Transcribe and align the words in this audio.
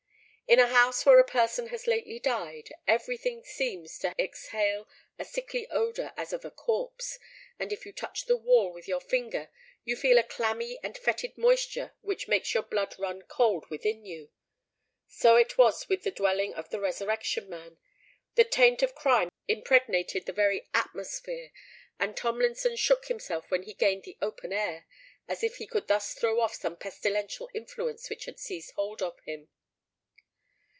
In 0.47 0.59
a 0.59 0.67
house 0.67 1.05
where 1.05 1.17
a 1.17 1.23
person 1.23 1.67
has 1.67 1.87
lately 1.87 2.19
died, 2.19 2.73
every 2.85 3.15
thing 3.15 3.41
seems 3.45 3.97
to 3.99 4.13
exhale 4.19 4.85
a 5.17 5.23
sickly 5.23 5.65
odour 5.69 6.11
as 6.17 6.33
of 6.33 6.43
a 6.43 6.51
corpse; 6.51 7.17
and 7.57 7.71
if 7.71 7.85
you 7.85 7.93
touch 7.93 8.25
the 8.25 8.35
wall 8.35 8.69
with 8.73 8.85
your 8.85 8.99
finger, 8.99 9.49
you 9.85 9.95
feel 9.95 10.17
a 10.17 10.23
clammy 10.23 10.77
and 10.83 10.97
fetid 10.97 11.37
moisture 11.37 11.93
which 12.01 12.27
makes 12.27 12.53
your 12.53 12.63
blood 12.63 12.93
run 12.99 13.21
cold 13.21 13.69
within 13.69 14.03
you. 14.05 14.29
So 15.07 15.41
was 15.57 15.83
it 15.83 15.87
with 15.87 16.03
the 16.03 16.11
dwelling 16.11 16.53
of 16.53 16.69
the 16.69 16.81
Resurrection 16.81 17.47
Man: 17.49 17.77
the 18.35 18.43
taint 18.43 18.83
of 18.83 18.93
crime 18.93 19.29
impregnated 19.47 20.25
the 20.25 20.33
very 20.33 20.67
atmosphere; 20.73 21.51
and 21.97 22.17
Tomlinson 22.17 22.75
shook 22.75 23.05
himself 23.07 23.49
when 23.49 23.63
he 23.63 23.73
gained 23.73 24.03
the 24.03 24.17
open 24.21 24.51
air, 24.51 24.85
as 25.29 25.43
if 25.43 25.55
he 25.59 25.65
could 25.65 25.87
thus 25.87 26.13
throw 26.13 26.41
off 26.41 26.55
some 26.55 26.75
pestilential 26.75 27.49
influence 27.53 28.09
which 28.09 28.25
had 28.25 28.37
seized 28.37 28.71
hold 28.73 29.01
of 29.01 29.17
him. 29.21 29.47